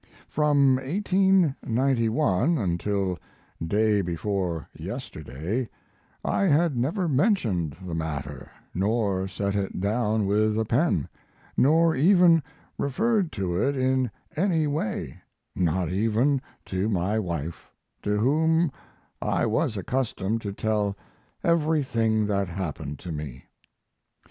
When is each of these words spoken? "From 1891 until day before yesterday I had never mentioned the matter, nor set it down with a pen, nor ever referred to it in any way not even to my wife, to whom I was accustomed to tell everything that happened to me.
"From 0.27 0.77
1891 0.77 2.57
until 2.57 3.19
day 3.63 4.01
before 4.01 4.67
yesterday 4.75 5.69
I 6.25 6.45
had 6.45 6.75
never 6.75 7.07
mentioned 7.07 7.77
the 7.85 7.93
matter, 7.93 8.49
nor 8.73 9.27
set 9.27 9.53
it 9.53 9.79
down 9.79 10.25
with 10.25 10.57
a 10.57 10.65
pen, 10.65 11.07
nor 11.55 11.93
ever 11.93 12.41
referred 12.79 13.31
to 13.33 13.55
it 13.63 13.75
in 13.77 14.09
any 14.35 14.65
way 14.65 15.21
not 15.55 15.89
even 15.89 16.41
to 16.65 16.89
my 16.89 17.19
wife, 17.19 17.69
to 18.01 18.17
whom 18.17 18.71
I 19.21 19.45
was 19.45 19.77
accustomed 19.77 20.41
to 20.41 20.51
tell 20.51 20.97
everything 21.43 22.25
that 22.25 22.47
happened 22.47 22.97
to 23.01 23.11
me. 23.11 23.45